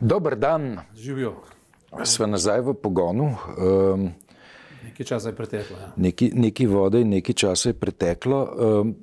[0.00, 1.34] Dober dan, Živijo.
[2.04, 3.34] smo nazaj v pogonu.
[3.58, 4.10] Um,
[4.84, 5.76] Nekaj časa je preteklo.
[5.76, 5.92] Ja.
[5.96, 8.38] Nekaj, nekaj vode in nekaj časa je preteklo.
[8.58, 8.94] Um,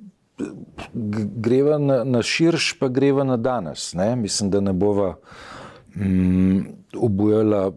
[1.40, 3.94] greva na, na širš, pa greva na danes.
[3.94, 4.16] Ne?
[4.16, 5.16] Mislim, da ne bova
[5.96, 6.66] um,
[6.96, 7.72] obujala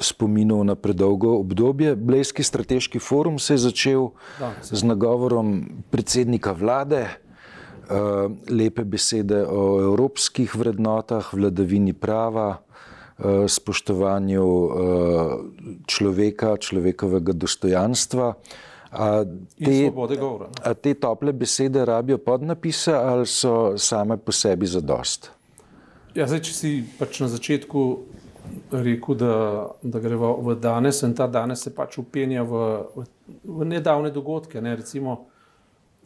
[0.00, 1.96] spominov na predolgo obdobje.
[1.96, 4.08] Blejski strateški forum se je začel
[4.40, 7.06] Danes, z nagovorom predsednika vlade.
[7.86, 14.72] Uh, lepe besede o evropskih vrednotah, vladavini prava, uh, spoštovanju uh,
[15.86, 18.34] človeka, človekovega dostojanstva.
[18.90, 19.24] A
[19.58, 20.48] te, govora.
[20.64, 25.30] a te tople besede rabijo podnapise ali so same po sebi zadost?
[26.14, 27.82] Ja, zdaj, če si pač na začetku
[28.70, 29.34] rekel, da,
[29.82, 32.62] da greva v danes, in ta danes se pač upenja v,
[32.96, 33.04] v,
[33.44, 34.60] v nedavne dogodke.
[34.60, 34.76] Ne?
[34.76, 35.26] Recimo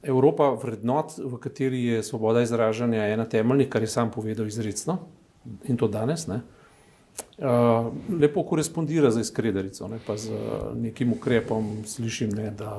[0.03, 4.99] Evropa vrednot, v kateri je svoboda izražanja ena temeljnih, kar je sam povedal izrecno
[5.65, 6.27] in to danes.
[6.27, 6.41] Ne?
[7.39, 10.31] Uh, lepo korespondira z izkrederico, ne, pa z
[10.75, 11.83] nekim ukrepom.
[11.87, 12.79] Slišim, ne, da,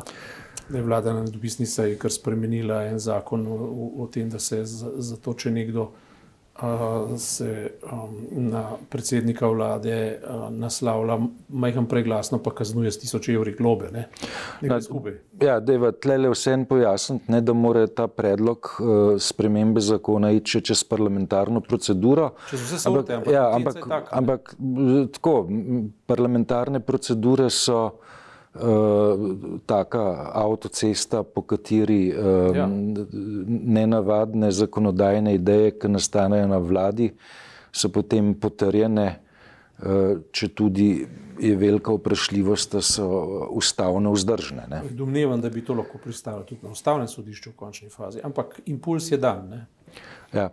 [0.70, 3.58] da je vlada na dopisni seji kar spremenila en zakon o,
[3.98, 6.11] o, tem, da se za, za to, če nekdo uh,
[7.18, 11.18] se um, na predsednika vlade uh, naslavlja
[11.50, 13.90] majhen preglasno, pa kaznuje s tisoč evri globe.
[13.92, 14.08] Ne,
[14.62, 14.82] nekaj.
[15.42, 20.62] Ja, da je tlele vsem pojasniti, ne, da mora ta predlog uh, spremembe zakona iti
[20.62, 22.34] čez parlamentarno proceduro.
[22.50, 24.18] Čez vse sorte, ampak ja, ampak, je taka, ne.
[24.18, 25.36] ampak m, tako,
[26.06, 27.90] parlamentarne procedure so
[29.66, 32.68] taka avtocesta, po kateri uh, Ja.
[33.48, 37.14] nenavadne zakonodajne ideje, ki nastanejo na vladi,
[37.72, 39.20] so potem potrjene,
[39.80, 41.08] uh, če tudi
[41.42, 43.08] je velika vprašljivost, da so
[43.50, 44.68] ustavno vzdržne.
[44.70, 44.82] Ne?
[44.92, 49.12] Domnevam, da bi to lahko pristalo tudi na ustavnem sodišču v končni fazi, ampak impuls
[49.12, 49.48] je dan.
[49.50, 49.66] Ne.
[50.34, 50.50] Ja.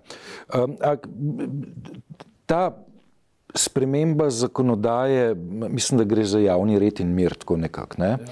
[0.54, 0.96] Um, a,
[2.46, 2.70] ta
[3.54, 5.34] sprememba zakonodaje,
[5.68, 7.96] mislim, da gre za javni red in mir, tako nekako.
[7.98, 8.12] Ne?
[8.12, 8.28] Uh,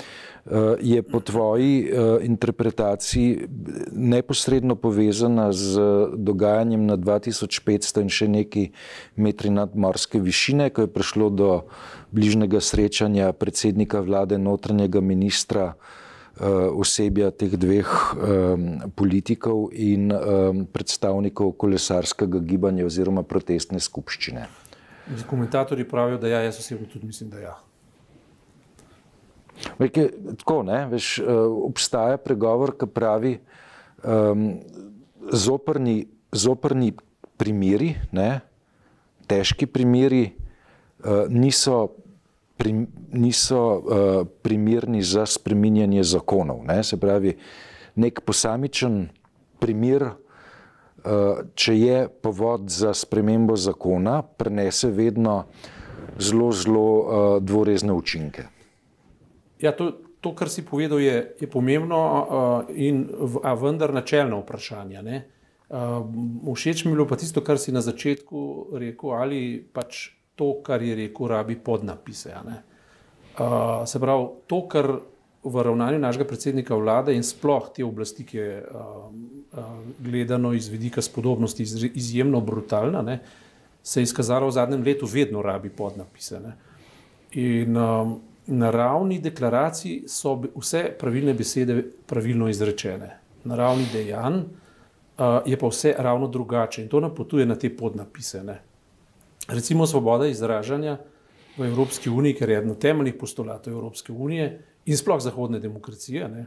[0.80, 3.48] Je po tvoji uh, interpretaciji
[3.92, 5.80] neposredno povezana z
[6.14, 8.62] dogajanjem na 2500 in še neki
[9.16, 11.50] metri nadmorske višine, ko je prišlo do
[12.14, 15.72] bližnjega srečanja predsednika vlade, notranjega ministra,
[16.76, 17.88] osebja teh dveh
[18.94, 20.12] politikov in
[20.68, 24.44] predstavnikov kolesarskega gibanja oziroma protestne skupščine.
[25.30, 27.54] Komentatorji pravijo, da ja, jaz osebno tudi mislim, da ja.
[29.78, 30.08] Veke,
[30.38, 31.28] tako, ne, veš, uh,
[31.68, 33.36] obstaja pregovor, ki pravi,
[34.04, 34.48] um,
[35.32, 36.00] zoprni,
[36.32, 36.92] zoprni
[37.36, 38.40] primeri, ne,
[39.30, 40.26] težki primeri,
[41.04, 41.78] uh, niso,
[42.58, 46.64] prim, niso uh, primerni za spreminjanje zakonov.
[46.66, 47.36] Ne, se pravi,
[47.96, 49.06] nek posamičen
[49.62, 50.10] primer,
[51.54, 55.44] če je povod za spremembo zakona, prenese vedno
[56.18, 58.46] zelo, zelo uh, dvorezne učinke.
[59.60, 63.06] Ja, to, to, kar si povedal, je, je pomembno, uh, in,
[63.42, 65.02] a vendar načelno vprašanje.
[65.02, 65.24] ne.
[66.54, 70.82] Všeč mi je bilo pa tisto, kar si na začetku rekel, ali pač to, kar
[70.82, 72.34] je rekel, rabi podnapise.
[72.36, 74.90] Uh, se pravi, to, kar
[75.46, 79.64] v ravnanju našega predsednika vlade in sploh te oblasti, ki je uh,
[79.98, 83.20] gledano iz vidika spodobnosti izre- izjemno brutalna, ne,
[83.82, 86.40] se je izkazalo v zadnjem letu vedno rabi podnapise.
[86.40, 86.56] Ne.
[87.32, 93.10] In um, na ravni deklaracij so vse pravilne besede pravilno izrečene,
[93.44, 98.42] na ravni dejanj uh, je pa vse ravno drugače in to napotuje na te podnapise.
[98.44, 98.60] Ne.
[99.48, 100.98] Recimo svoboda izražanja
[101.56, 106.28] v Evropski uniji, ker je eden od temeljnih postulatov Evropske unije in sploh zahodne demokracije.
[106.28, 106.46] Ne.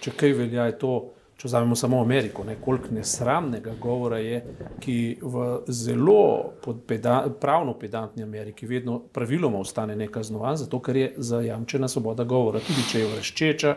[0.00, 0.92] Če kaj velja, je to,
[1.36, 4.40] če vzamemo samo Ameriko, ne, koliko nesramnega govora je,
[4.80, 6.52] ki v zelo
[6.88, 12.88] peda, pravno pedantni Ameriki vedno praviloma ostane nekaznovan, zato ker je zajamčena svoboda govora, tudi
[12.90, 13.76] če je vreščeča,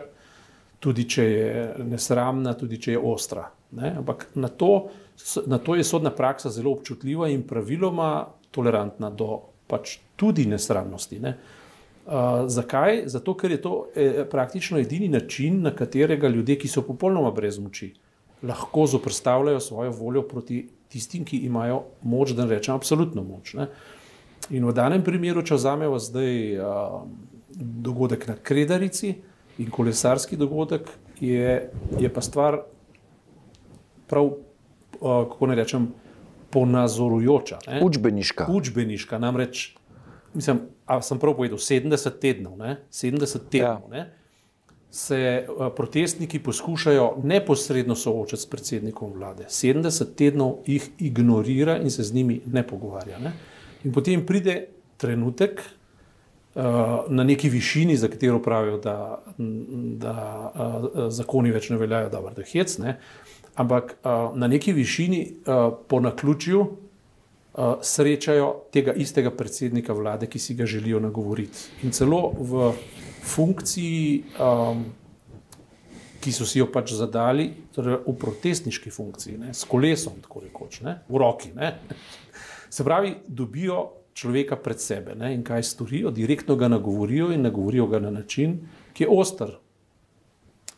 [0.80, 3.46] tudi če je nesramna, tudi če je ostra.
[3.76, 3.94] Ne?
[4.00, 4.88] Ampak na to,
[5.46, 9.36] na to je sodna praksa zelo občutljiva in praviloma tolerantna do
[9.70, 11.20] pač tudi nesramnosti.
[11.22, 11.30] Ne?
[11.30, 11.59] Uh,
[12.46, 13.02] zakaj?
[13.06, 17.58] Zato, ker je to eh, praktično edini način, na katerega ljudje, ki so popolnoma brez
[17.58, 17.92] moči,
[18.42, 23.54] lahko zoprstavljajo svojo voljo proti tistim, ki imajo moč, da ne rečem absolutno moč.
[23.54, 23.68] Ne?
[24.50, 27.02] In v danem primeru, če vzamemo zdaj uh,
[27.54, 29.14] dogodek na Kredarici
[29.58, 30.88] in kolesarski dogodek,
[31.20, 31.70] je,
[32.00, 32.62] je pa stvar
[34.10, 35.90] prav, uh, kako ne rečem,
[36.50, 37.60] ponazorujoča.
[37.68, 37.84] Ne?
[37.84, 38.48] Učbeniška.
[38.50, 39.76] Učbeniška, namreč,
[40.34, 42.76] mislim, a sem prav povedal, 70 tednov, ne?
[42.92, 43.94] 70 tednov.
[43.94, 44.06] Ja.
[44.90, 49.44] Se uh, protestniki poskušajo neposredno soočati s predsednikom vlade.
[49.48, 53.18] 70 tednov jih ignorira in se z njimi ne pogovarja.
[53.18, 53.32] Ne?
[53.84, 54.66] In potem pride
[54.96, 56.62] trenutek uh,
[57.08, 60.16] na neki višini, za katero pravijo, da, da
[60.54, 62.98] uh, zakoni več ne veljajo, da je hec, ne?
[63.54, 63.96] ampak
[64.34, 65.34] na neki višini
[65.88, 66.60] po naključju
[67.82, 71.68] srečajo tega istega predsednika vlade, ki si ga želijo nagovoriti.
[71.82, 72.72] In celo v
[73.22, 74.84] funkciji, um,
[76.20, 80.80] ki so si jo pač zadali, torej v protestniški funkciji, ne, s kolesom, tako rekoč,
[80.84, 81.52] ne, v roki.
[81.56, 81.74] Ne.
[82.70, 87.86] Se pravi, dobijo človeka pred sebe ne, in kaj storijo, direktno ga nagovorijo in nagovorijo
[87.86, 88.58] ga na način,
[88.92, 89.56] ki je ostar.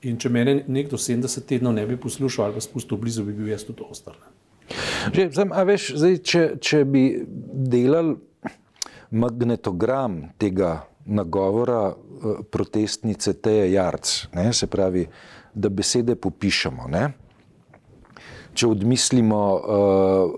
[0.02, 3.52] In če mene nekdo 70 tednov ne bi poslušal ali pa spustil blizu, bi bil
[3.52, 4.18] jaz tudi ostar.
[4.18, 4.41] Ne.
[5.10, 7.04] Že, zem, veš, zdaj, če, če bi
[7.72, 8.14] delali
[9.12, 15.06] magnetogram tega nagovora uh, protestnice Teje Jarc, ne, se pravi,
[15.54, 16.86] da besede popišemo.
[16.92, 17.08] Ne.
[18.54, 20.32] Če odmislimo uh,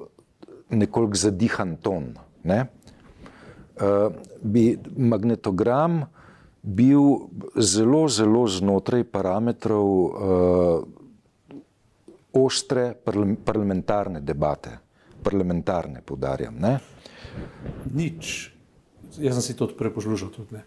[0.75, 2.14] nekoliko zadihan ton,
[2.49, 4.08] ne, uh,
[4.43, 6.05] bi magnetogram
[6.64, 7.28] bil
[7.60, 11.02] zelo, zelo znotraj parametrov uh,
[12.34, 12.94] ostre
[13.44, 14.78] parlamentarne debate,
[15.22, 16.56] parlamentarne, podarjam.
[16.58, 16.78] Ne?
[17.94, 18.50] Nič,
[19.19, 20.58] jaz sem si to prepožlužil tudi.
[20.58, 20.64] Ne.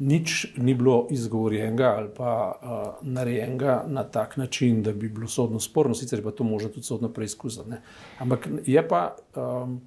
[0.00, 5.60] Nič ni bilo izgovorjenega ali pa uh, narejenega na tak način, da bi bilo sodno
[5.60, 7.76] sporno, sicer pa to možno tudi sodno preizkusiti.
[8.18, 9.80] Ampak je pa um,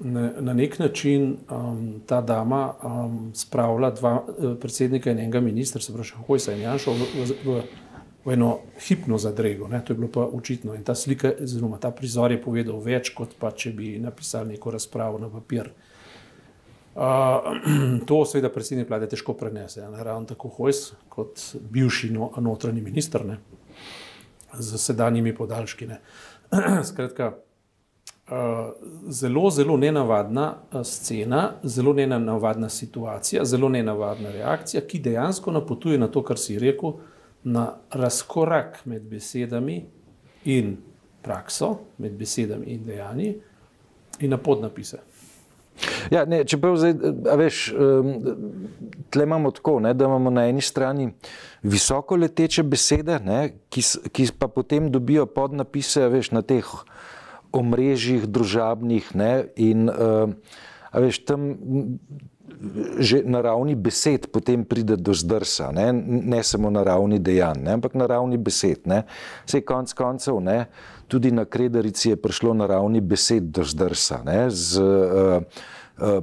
[0.00, 5.80] na, na nek način um, ta dama um, spravila dva uh, predsednika in enega ministra,
[5.80, 7.62] se pravi, Hojsa in Janša, v, v, v,
[8.24, 9.68] v eno hipno zadrego.
[9.68, 9.82] Ne?
[9.84, 10.74] To je bilo pa očitno.
[10.74, 14.70] In ta slika, oziroma ta prizor je povedal več, kot pa če bi napisali neko
[14.70, 15.70] razpravo na papir.
[16.94, 17.58] Uh,
[18.08, 23.24] to seveda predsednik vlade težko prenese, ja, ravno tako Hojs kot bivši no, notranji minister
[23.26, 23.40] ne?
[24.54, 25.98] z sedanjimi podaljškine.
[26.90, 28.70] Skratka, uh,
[29.10, 30.46] zelo, zelo nenavadna
[30.84, 36.94] scena, zelo nenavadna situacija, zelo nenavadna reakcija, ki dejansko napotuje na to, kar si rekel,
[37.44, 39.84] na razkorak med besedami
[40.44, 40.76] in
[41.22, 43.34] prakso, med besedami in dejanji,
[44.20, 45.00] in na podnapise.
[46.10, 46.92] Ja, ne, čeprav zdaj,
[47.36, 47.60] veš,
[49.10, 51.08] tle imamo tako, ne, da imamo na eni strani
[51.62, 53.82] visoko leteče besede, ne, ki,
[54.12, 56.68] ki pa potem dobijo podnapise veš, na teh
[57.54, 59.90] omrežjih, družabnih ne, in
[60.94, 61.50] veš, tam
[62.98, 67.76] že na ravni besed potem pride do zdrsa, ne, ne samo na ravni dejanj, ne,
[67.76, 68.86] ampak na ravni besed.
[69.46, 70.66] Vse konc koncev, ne,
[71.08, 75.42] tudi na Krederici je prišlo na ravni besed do zdrsa, ne, z uh,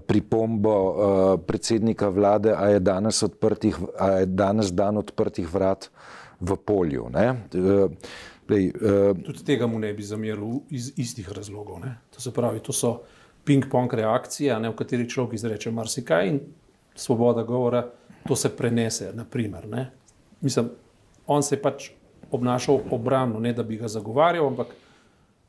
[0.07, 0.95] pripombo uh,
[1.39, 5.87] predsednika vlade, a je, danes odprtih, a je danes dan odprtih vrat
[6.41, 7.07] v polju.
[7.13, 7.47] Ne.
[8.51, 8.73] Lej,
[9.23, 11.79] tudi tega mu ne bi zameril iz istih razlogov.
[11.79, 11.95] Ne.
[12.11, 12.99] To se pravi, to so
[13.45, 16.39] ping-pong reakcija, ne, v kateri človek izreče marsikaj in
[16.95, 17.85] svoboda govora,
[18.27, 19.11] to se prenese.
[19.13, 19.67] Naprimer,
[20.41, 20.69] Mislim,
[21.27, 21.89] on se je pač
[22.31, 24.73] obnašal obrambno, ne da bi ga zagovarjal, ampak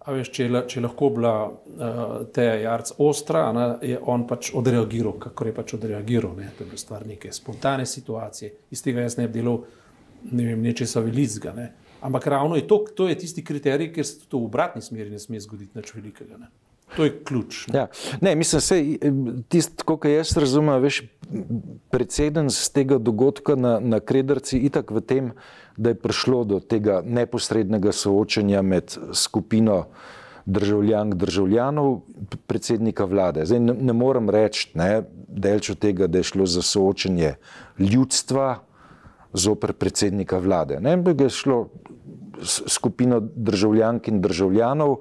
[0.07, 4.51] veš, če, je, če je lahko bila uh, Teja Jarc ostra, ne, je on pač
[4.59, 6.35] odreagiral, kako je pač odreagiral.
[6.39, 6.51] Ne.
[6.57, 9.63] To je bila stvar neke spontane situacije, iz tega jaz ne bi delal
[10.31, 11.55] ne vem, nečesa velikega.
[11.57, 11.69] Ne.
[12.03, 15.23] Ampak ravno je to, to je tisti kriterij, ker se to v obratni smeri ne
[15.23, 16.39] sme zgoditi nič velikega.
[16.39, 16.51] Ne.
[16.97, 17.69] To je ključ.
[17.73, 17.87] Ja.
[18.21, 21.03] Ne, mislim, da tisto, kot jaz razumem, veš,
[21.91, 25.31] predseden z tega dogodka na, na Krederci, itak v tem,
[25.77, 29.87] da je prišlo do tega neposrednega soočanja med skupino
[30.47, 32.01] državljank, državljanov,
[32.47, 33.47] predsednika vlade.
[33.47, 34.73] Zdaj ne, ne morem reči,
[35.73, 37.35] od tega, da je šlo za soočanje
[37.79, 38.59] ljudstva
[39.33, 40.81] zoper predsednika vlade.
[40.81, 41.69] Ne, je šlo
[42.45, 44.97] skupino državljank in državljanov.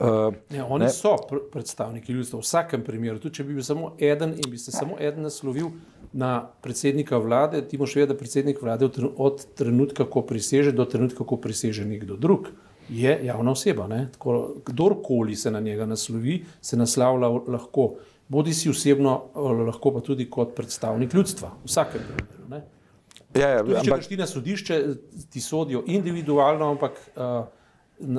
[0.00, 0.90] Uh, ja, oni ne.
[0.94, 3.18] so pr predstavniki ljudstva v vsakem primeru.
[3.18, 5.72] Tudi če bi bil samo eden in bi se samo eden naslovil
[6.12, 8.86] na predsednika vlade, ti moš vedeti, da predsednik vlade
[9.16, 12.46] od trenutka, ko priseže, do trenutka, ko priseže nekdo drug,
[12.88, 13.88] je javna oseba.
[14.14, 17.90] Tako, kdorkoli se na njega naslovi, se naslavlja lahko,
[18.28, 19.18] bodi si osebno,
[19.66, 21.52] lahko pa tudi kot predstavnik ljudstva.
[21.64, 22.48] V vsakem primeru.
[22.48, 22.62] Ne.
[23.34, 24.82] Ja, ja, tudi, če greš ti na sodišče,
[25.30, 27.02] ti sodijo individualno, ampak.
[27.16, 27.57] Uh,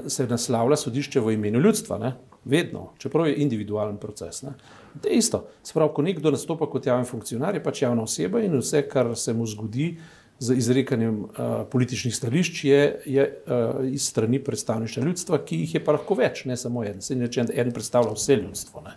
[0.08, 2.14] se naslavlja sodišče v imenu ljudstva, ne?
[2.46, 4.42] vedno, čeprav je individualen proces.
[4.42, 4.54] Ne?
[5.02, 5.46] To je isto.
[5.64, 9.34] Sprav, ko nekdo nastopa kot javni funkcionar, je pač javna oseba in vse, kar se
[9.34, 9.98] mu zgodi
[10.40, 11.30] z izrekanjem uh,
[11.72, 16.46] političnih stališč, je, je uh, iz strani predstavništva ljudstva, ki jih je pa lahko več,
[16.48, 17.02] ne samo en.
[17.04, 18.84] Se reče, da en predstavlja vse ljudstvo.
[18.88, 18.96] Ne?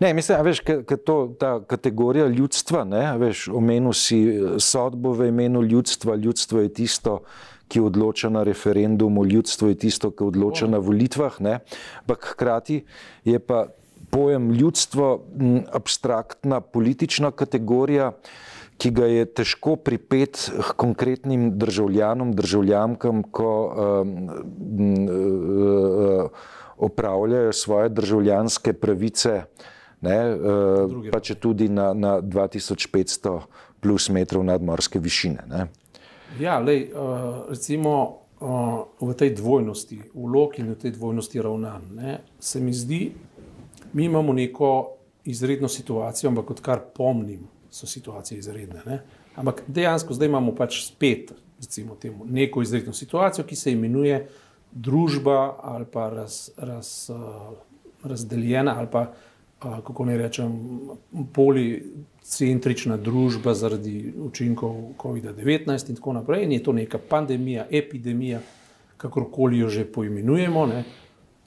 [0.00, 4.20] Ne, mislim, veš, ka to, ta kategorija ljudstva, ne, veš, omenil si
[4.62, 7.18] sodbo v imenu ljudstva, ljudstvo je tisto,
[7.68, 12.84] ki odloča na referendumu, ljudstvo je tisto, ki odloča na volitvah, ampak hkrati
[13.24, 13.66] je pa
[14.10, 15.20] pojem ljudstvo
[15.72, 18.12] abstraktna politična kategorija,
[18.78, 23.50] ki ga je težko pripet k konkretnim državljanom, državljankam, ko
[26.78, 29.42] opravljajo svoje državljanske pravice,
[30.00, 30.18] ne,
[31.12, 33.40] pa če tudi na, na 2500
[33.80, 35.42] plus metrov nadmorske višine.
[35.50, 35.66] Ne.
[36.40, 36.90] Ja, lej,
[37.48, 38.22] recimo
[39.00, 43.12] v tej dvojnosti, vlog in v tej dvojnosti ravnanj, se mi zdi,
[43.92, 48.82] mi imamo neko izredno situacijo, ampak odkar pomnim, so situacije izredne.
[48.86, 49.02] Ne?
[49.36, 51.32] Ampak dejansko zdaj imamo pač spet
[52.00, 54.28] temu, neko izredno situacijo, ki se imenuje
[54.72, 57.10] družba ali pa raz, raz,
[58.04, 59.12] razdeljena ali pa
[59.58, 60.52] kako ne rečem,
[62.28, 66.44] policentrična družba zaradi učinkov COVID-19 in tako naprej.
[66.44, 68.40] In je to neka pandemija, epidemija,
[68.96, 70.66] kakorkoli jo že poimenujemo.
[70.66, 70.84] Ne?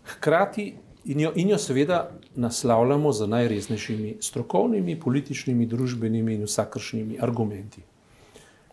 [0.06, 0.74] Hkrati
[1.06, 7.82] In jo, in jo seveda naslavljamo z najresnejšimi strokovnimi, političnimi, družbenimi in vsakršnimi argumenti.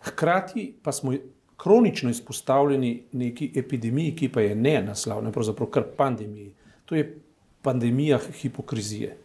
[0.05, 1.13] Hkrati pa smo
[1.57, 6.53] kronično izpostavljeni neki epidemiji, ki pa je ne naslavljena, pravzaprav kar pandemiji.
[6.85, 7.17] To je
[7.61, 9.17] pandemija hipokrizije.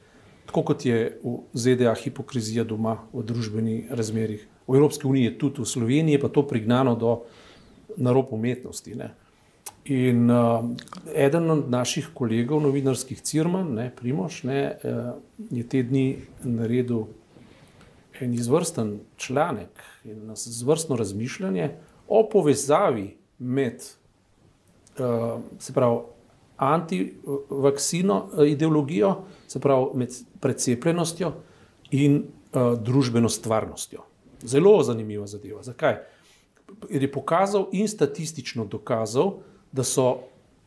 [0.46, 5.62] Tako kot je v ZDA hipokrizija doma v družbenih razmerih, v Evropski uniji je tudi
[5.62, 7.24] v Sloveniji, pa to prignano do
[7.96, 8.94] narob umetnosti.
[8.94, 9.10] Ne.
[9.84, 10.64] In uh,
[11.14, 15.12] eden od naših kolegov, novinarskih Cirman, ne, Primoš, ne, uh,
[15.50, 16.06] je te dni
[16.44, 17.04] naredil
[18.20, 21.70] en izvrsten članek in nas izvrstno razmišljanje
[22.08, 23.84] o povezavi med,
[24.98, 26.00] uh, se pravi,
[26.56, 29.14] antivaksino uh, ideologijo,
[29.46, 31.32] se pravi, med precepljenostjo
[31.90, 34.04] in uh, družbeno stvarnostjo.
[34.44, 35.62] Zelo zanimiva zadeva.
[35.62, 35.98] Zakaj?
[36.88, 39.38] Ker je pokazal in statistično dokazal,
[39.72, 40.18] da so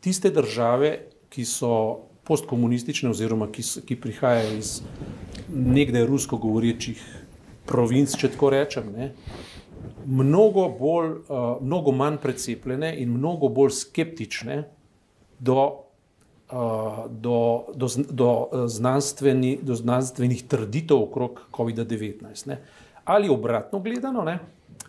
[0.03, 4.82] tiste države, ki so postkomunistične, oziroma ki, so, ki prihajajo iz
[5.48, 7.01] nekdaj rusko govorečih
[7.67, 9.12] provinc, če tako rečem, ne,
[10.06, 14.63] mnogo, bolj, uh, mnogo manj precepljene in mnogo bolj skeptične
[15.39, 15.84] do,
[16.51, 22.56] uh, do, do, do, znanstveni, do znanstvenih trditev okrog COVID-19.
[23.06, 24.39] Ali obratno gledano, ne,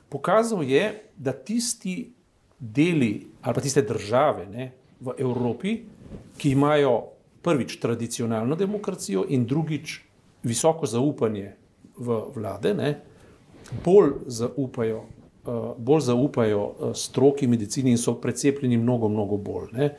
[0.08, 2.12] pokazal je, da tisti
[2.58, 5.78] deli ali pa tiste države ne, v Evropi,
[6.38, 7.02] ki imajo
[7.42, 10.00] prvič tradicionalno demokracijo in drugič
[10.42, 11.52] visoko zaupanje
[11.98, 12.90] v vlade, ne,
[13.84, 15.04] bolj zaupajo,
[15.44, 19.68] uh, bolj zaupajo uh, stroki medicini in so precepljeni mnogo, mnogo bolj.
[19.72, 19.90] Ne.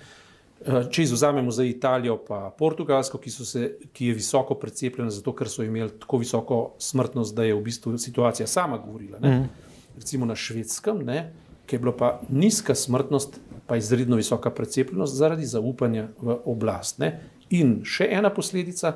[0.60, 3.62] Uh, če izuzamemo za Italijo, pa Portugalsko, ki, se,
[3.96, 7.98] ki je visoko precepljena, zato ker so imeli tako visoko smrtnost, da je v bistvu
[7.98, 9.20] situacija sama govorila.
[9.24, 9.48] Mm.
[9.96, 11.22] Recimo na švedskem, ne,
[11.66, 17.00] ki je bila pa nizka smrtnost, pa izredno visoka precepljenost zaradi zaupanja v oblast.
[17.00, 17.14] Ne?
[17.56, 18.96] In še ena posledica,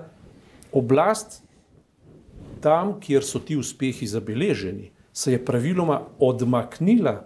[0.74, 1.44] oblast
[2.64, 7.22] tam, kjer so ti uspehi zabeleženi, se je praviloma odmaknila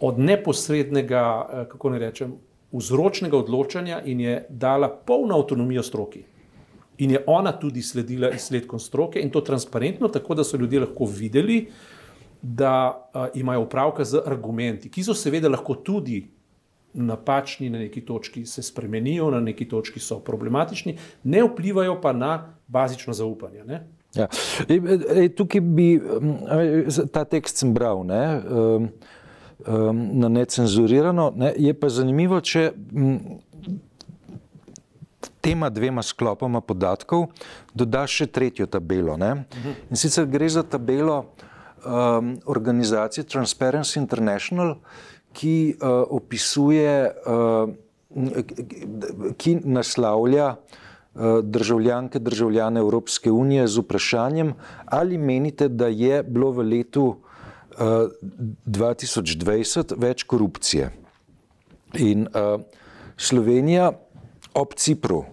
[0.00, 2.36] od neposrednega, eh, kako ne rečem,
[2.78, 6.24] vzročnega odločanja in je dala polno avtonomijo stroki.
[6.98, 11.04] In je ona tudi sledila izsledkom stroke in to transparentno, tako da so ljudje lahko
[11.04, 11.66] videli,
[12.42, 16.22] da uh, imajo upravka z argumenti, ki so seveda lahko tudi
[16.96, 22.54] napačni, na neki točki se spremenijo, na neki točki so problematični, ne vplivajo pa na
[22.66, 23.64] bazično zaupanje.
[23.64, 23.86] Ne?
[24.14, 24.28] Ja.
[24.68, 24.80] E,
[25.24, 26.00] e, tukaj bi
[27.12, 28.22] ta tekst sem bral ne,
[29.64, 33.18] um, na necenzurirano, ne, je pa zanimivo, če m,
[35.40, 37.28] tema dvema sklopoma podatkov
[37.74, 39.16] dodaš še tretjo tabelo.
[39.16, 39.46] Ne.
[39.90, 41.20] In sicer gre za tabelo,
[41.86, 44.76] um, organizacije Transparency International,
[45.36, 47.70] ki uh, opisuje, uh,
[49.36, 54.54] ki naslavlja uh, državljanke, državljane Evropske unije z vprašanjem,
[54.86, 57.06] ali menite, da je bilo v letu
[57.76, 60.90] 2020 več korupcije.
[62.02, 62.30] In uh,
[63.16, 63.92] Slovenija
[64.54, 65.26] ob Cipru uh,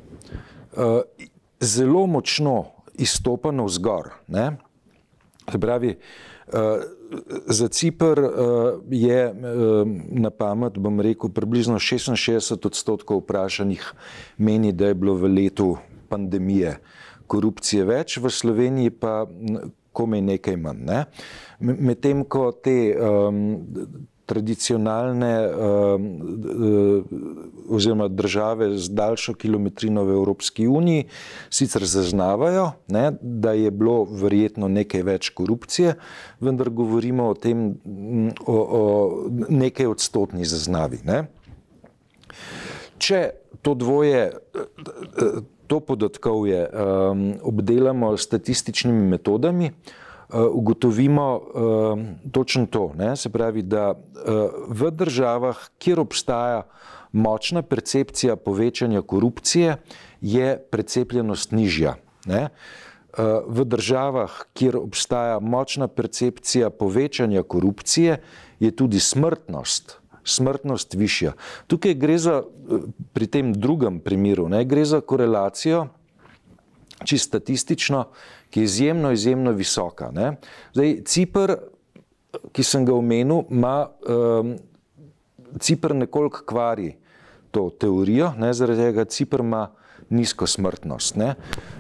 [1.60, 4.10] zelo močno izstopa navzgor.
[5.52, 5.96] Se pravi, uh,
[6.54, 6.82] Eh,
[7.46, 8.30] za Cipr eh,
[8.90, 9.34] je eh,
[10.10, 13.94] na pamet, bom rekel, približno 66 odstotkov vprašanih
[14.38, 15.78] meni, da je bilo v letu
[16.10, 16.78] pandemije
[17.28, 19.24] korupcije več, v Sloveniji pa
[19.94, 20.82] komaj nekaj manj.
[20.88, 21.04] Ne?
[21.60, 23.44] Medtem ko te um,
[24.26, 26.02] tradicionalne uh,
[27.70, 31.06] oziroma države z daljšo kilometrino v Evropski uniji
[31.50, 35.96] sicer zaznavajo, ne, da je bilo verjetno nekaj več korupcije,
[36.40, 37.66] vendar govorimo o tem,
[38.46, 38.82] o, o
[39.50, 41.04] nekaj odstotni zaznavi.
[41.04, 41.24] Ne.
[42.98, 43.30] Če
[43.62, 44.32] to dvoje,
[45.68, 52.92] to podatkovje um, obdelamo s statističnimi metodami, uh, ugotovimo um, točno to.
[52.98, 53.16] Ne?
[53.16, 53.98] Se pravi, da uh,
[54.68, 56.64] v državah, kjer obstaja
[57.12, 59.78] močna percepcija povečanja korupcije,
[60.22, 61.96] je precepljenost nižja.
[62.26, 62.50] Ne?
[63.48, 68.18] V državah, kjer obstaja močna percepcija povečanja korupcije,
[68.60, 71.34] je tudi smrtnost smrtnost višja.
[71.68, 72.42] Tukaj gre za,
[73.14, 75.88] pri tem drugem primeru, ne, gre za korelacijo,
[77.06, 78.06] čisto statistično,
[78.50, 80.12] ki je izjemno, izjemno visoka.
[80.74, 81.56] Zdaj, Cipr,
[82.54, 84.56] ki sem ga omenil, ima um,
[85.60, 86.94] Cipr nekoliko kvari
[87.52, 89.68] to teorijo, ne, zaradi tega Cipr ima
[90.10, 91.16] nizko smrtnost.
[91.16, 91.34] Ne.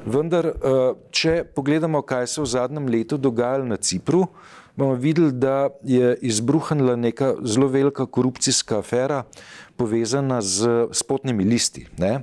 [0.05, 0.81] Vendar, uh,
[1.11, 4.25] če pogledamo, kaj se v zadnjem letu dogajalo na Cipru,
[4.75, 9.23] bomo videli, da je izbruhnila neka zelo velika korupcijska afera
[9.77, 11.87] povezana z spotnimi listi.
[11.97, 12.21] Ne?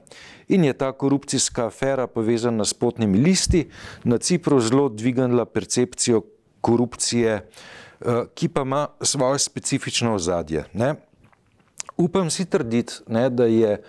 [0.48, 3.68] In je ta korupcijska afera povezana s potnimi listi
[4.04, 6.22] na Cipru zelo dvignila percepcijo
[6.60, 7.32] korupcije,
[8.00, 10.64] eh, ki pa ima svoje specifično ozadje.
[10.72, 10.94] Ne?
[11.96, 13.82] Upam si trditi, ne, da je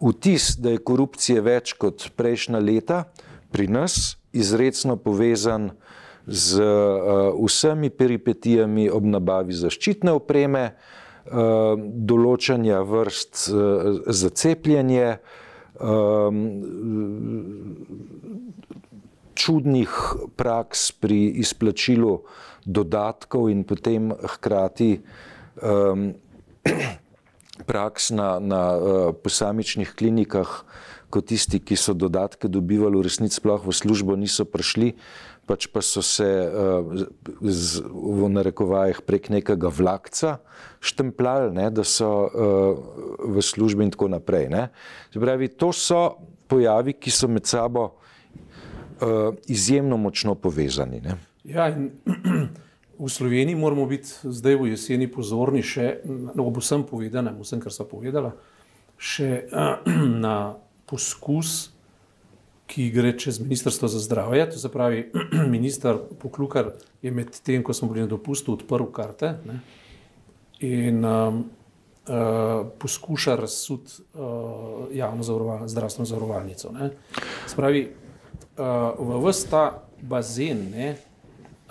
[0.00, 3.04] vtis, da je korupcije več kot prejšnja leta
[3.50, 5.70] pri nas, izredno povezan
[6.28, 15.18] z uh, vsemi peripetijami ob nabavi zaščitne opreme, uh, določanja vrst uh, za cepljenje,
[19.38, 19.92] čudnih
[20.34, 22.26] praks pri izplačilu
[22.66, 24.98] dodatkov in potem hkrati
[27.70, 28.62] praks na, na
[29.22, 30.66] posamičnih klinikah,
[31.14, 34.98] kot tisti, ki so dodatke dobivali, v resnici sploh v službo niso prišli,
[35.48, 36.84] pač pa so se uh,
[37.40, 40.36] z, v narekovajih prek nekega vlakca
[40.84, 42.28] štempljali, ne, da so uh,
[43.24, 44.50] v službi in tako naprej.
[45.16, 51.00] Pravi, to so pojavi, ki so med sabo uh, izjemno močno povezani.
[51.00, 51.16] Ne.
[51.48, 51.90] Ja, in
[53.04, 57.72] v Sloveniji moramo biti zdaj v jeseni pozorni še no, ob vsem povedanem, vsem, kar
[57.72, 58.34] so povedala,
[59.00, 59.48] še
[60.24, 61.77] na poskus
[62.68, 64.50] ki gre čez Ministrstvo za zdravje.
[64.50, 65.10] To se pravi,
[65.56, 69.60] ministr Poklukar je med tem, ko smo bili na dopustu, odprl karte ne,
[70.60, 71.44] in um,
[72.08, 76.72] uh, poskuša razsuditi uh, javno zavaroval, zdravstveno zavarovalnico.
[76.72, 76.90] Ne.
[77.46, 78.64] Spravi, uh,
[78.98, 79.64] v vse ta
[80.02, 80.96] bazen ne,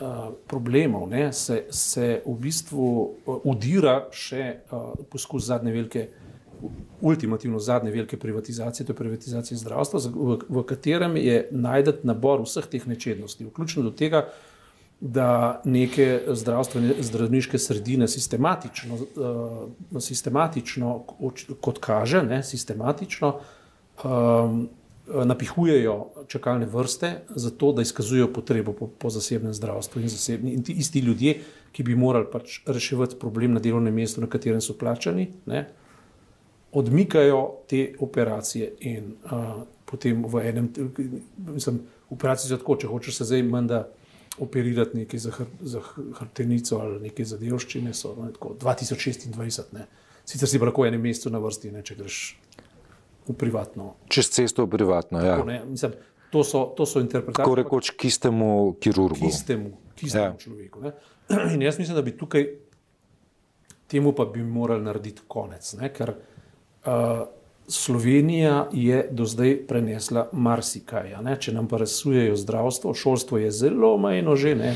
[0.02, 2.88] uh, problemov ne, se, se v bistvu
[3.26, 6.08] uh, udira še uh, poskus zadnje velike
[7.02, 12.66] ultimativno zadnje velike privatizacije, to je privatizacija zdravstva, v, v katerem je najdete nabor vseh
[12.66, 14.28] teh nečednosti, vključno do tega,
[15.00, 21.00] da neke zdravstvene zdravniške sredine sistematično, uh, sistematično
[21.62, 23.36] kot kaže, ne, sistematično
[24.04, 24.70] um,
[25.08, 30.74] napihujejo čakalne vrste, zato da izkazujejo potrebo po, po zasebnem zdravstvu in, zasebni, in ti
[30.74, 31.40] isti ljudje,
[31.72, 35.30] ki bi morali pač reševati problem na delovnem mestu, na katerem so plačani.
[35.46, 35.68] Ne,
[36.72, 40.74] odmikajo te operacije in uh, potem v enem,
[41.38, 43.88] mislim, operacije za tako, če hočeš se zdaj menda
[44.40, 45.82] operirati nekaj za, hr, za
[46.20, 49.72] hrbtenico ali nekaj za delščine, so ne, tako 2026.
[49.74, 49.88] Ne.
[50.28, 52.20] Sicer si lahko enem mestu na vrsti, ne, če greš
[53.28, 53.96] v privatno.
[54.12, 55.40] Čez cesto v privatno, ja.
[55.40, 55.66] tako, ja.
[55.66, 55.98] Mislim,
[56.32, 57.44] to so, to so interpretacije.
[57.44, 59.20] Tako rekoč, ki ste mu kirurgu.
[59.24, 60.32] Ki ste mu, ki ste ja.
[60.36, 60.84] mu človeku.
[60.84, 60.94] Ne.
[61.56, 62.48] In jaz mislim, da bi tukaj
[63.88, 65.74] temu pa bi morali narediti konec.
[65.80, 66.14] Ne, ker,
[67.68, 71.16] Slovenija je do zdaj prenesla marsikaj.
[71.40, 74.76] Če nam pa razsujejo zdravstvo, šolstvo je zelo majno že ne,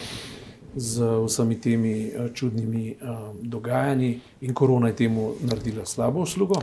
[0.76, 6.56] z vsemi temi čudnimi uh, dogajanji in korona je temu naredila slabo uslugo.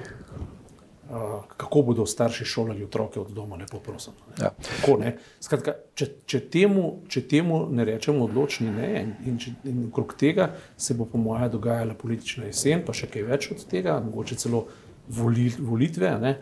[1.08, 4.12] Uh, kako bodo starši šolali otroke od doma, lepo prosim.
[4.28, 4.44] Ne?
[4.44, 4.50] Ja.
[4.80, 5.14] Kako, ne?
[5.40, 10.50] Skratka, če, če, temu, če temu ne rečemo odločni ne in, in, in okrog tega
[10.76, 14.66] se bo po mojem dogajala politična jesen, pa še kaj več od tega, mogoče celo
[15.08, 16.32] volitve, ne,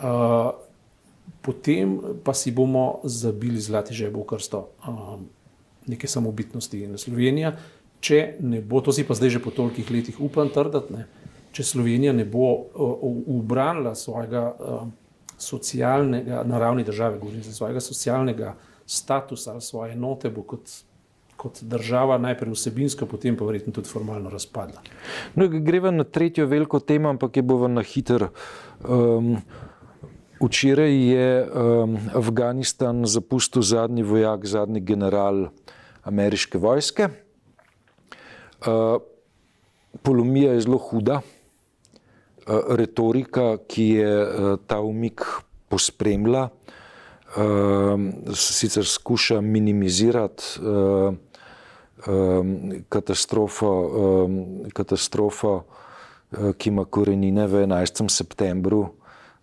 [0.00, 0.50] uh,
[1.42, 5.18] potem pa si bomo zabili zlati žebo v krsto uh,
[5.86, 7.56] neke samobitnosti in Slovenija.
[8.04, 11.06] Če ne bo, to si pa zdaj že po tolikih letih upam trditi, ne,
[11.56, 12.68] če Slovenija ne bo
[13.26, 14.88] ubranila uh, svojega uh,
[15.38, 18.54] socialnega, na ravni države, govorim za svojega socialnega
[18.86, 20.70] statusa ali svoje note, bo kot
[21.44, 24.80] kot država, najprej vsebinsko, potem pa verjetno tudi formalno razpadla.
[25.36, 28.30] No, greva na tretjo veliko temo, ampak je bova na hiter.
[28.80, 29.36] Um,
[30.40, 35.48] včeraj je um, Afganistan zapustil zadnji vojak, zadnji general
[36.08, 37.12] ameriške vojske.
[38.64, 38.96] Uh,
[40.02, 41.20] polomija je zelo huda.
[42.68, 44.10] retorika, ki je
[44.66, 45.22] ta umik
[45.68, 46.48] pospremila,
[48.34, 50.44] sicer skuša minimizirati
[52.88, 53.70] katastrofo,
[54.72, 55.64] katastrofo,
[56.58, 58.08] ki ima korenine v 11.
[58.08, 58.88] septembru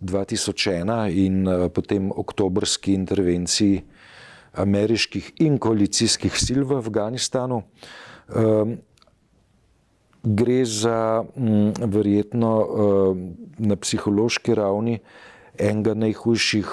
[0.01, 3.83] 2001 in potem oktobrski intervenciji
[4.53, 7.61] ameriških in koalicijskih sil v Afganistanu.
[10.23, 11.23] Gre za
[11.85, 12.53] verjetno
[13.57, 14.99] na psihološki ravni
[15.57, 16.67] enega najhujših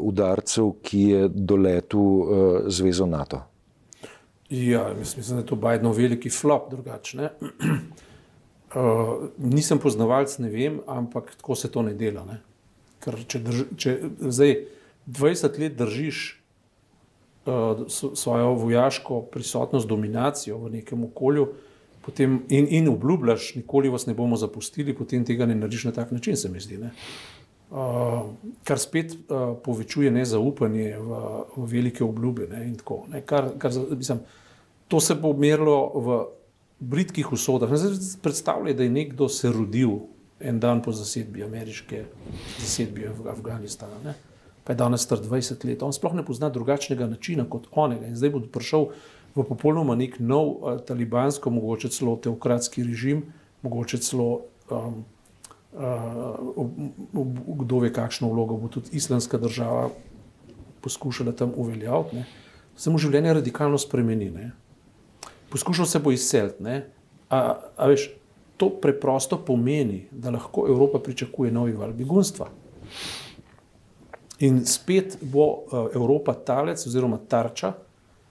[0.00, 3.51] udarcev, ki je doletel zvezo NATO.
[4.52, 7.30] Ja, mislim, da je to Bidenov veliki flop, drugačne.
[8.72, 12.22] Uh, nisem poznavalec, ne vem, ampak tako se to ne dela.
[12.24, 12.38] Ne?
[13.04, 14.54] Ker če, drž, če zdaj
[15.12, 16.20] 20 let držiš
[17.44, 21.50] uh, svojo vojaško prisotnost, dominacijo v nekem okolju
[22.00, 26.10] potem, in, in obljubljaš, nikoli vas ne bomo zapustili, potem tega ne narediš na tak
[26.10, 26.80] način, se mi zdi.
[26.80, 28.32] Uh,
[28.64, 31.24] kar spet uh, povečuje nezaupanje v,
[31.56, 32.48] v velike obljube.
[32.48, 32.70] Ne?
[32.80, 33.20] Tako, ne?
[33.20, 34.24] Kar, kar, mislim,
[34.92, 36.08] to se bo merilo v
[36.80, 37.70] britkih usodah.
[38.22, 40.04] Predstavljaj, da je nekdo se rodil
[40.40, 42.04] en dan po zasedbi ameriške
[42.60, 43.96] zasedbe v Afganistanu.
[44.04, 44.14] Ne?
[44.64, 45.82] Pa je danes star 20 let.
[45.82, 48.04] On sploh ne pozna drugačnega načina kot onega.
[48.06, 48.90] In zdaj bo prišel
[49.32, 53.24] v popolnoma nek nov uh, talibansko, mogoče celo teokratski režim,
[53.62, 55.04] mogoče celo um,
[55.72, 56.68] uh,
[57.64, 59.88] kdo ve, kakšno vlogo bo tudi islamska država
[60.84, 62.26] poskušala tam uveljaviti.
[62.76, 64.28] Samo življenje radikalno spremeni.
[64.30, 64.50] Ne?
[65.52, 66.80] Poskušal se bo izseliti.
[67.30, 67.40] A,
[67.76, 68.08] a veš,
[68.56, 72.48] to preprosto pomeni, da lahko Evropa pričakuje novi val begunstva.
[74.42, 77.72] In spet bo uh, Evropa talec oziroma tarča,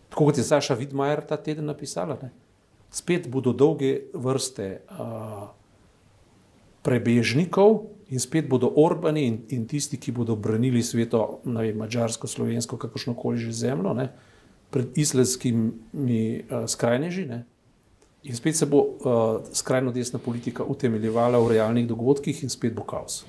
[0.09, 2.17] tako kot je Saša Vidmajer ta teden napisala.
[2.21, 2.31] Ne?
[2.91, 5.47] Spet bodo dolge vrste uh,
[6.83, 12.27] prebežnikov in spet bodo Orbani in, in tisti, ki bodo branili sveto, ne vem, mačarsko,
[12.27, 13.93] slovensko, kakršno koli že zemljo.
[13.95, 14.09] Ne?
[14.71, 17.25] Pred islamskimi uh, skrajneži.
[17.25, 17.43] Ne?
[18.23, 22.85] In spet se bo uh, skrajno desna politika utemeljevala v realnih dogodkih, in spet bo
[22.87, 23.23] kaos.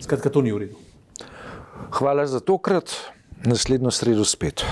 [0.00, 0.78] Skratka, to ni v redu.
[1.98, 2.94] Hvala za tokrat,
[3.44, 4.64] naslednjo sredo spet.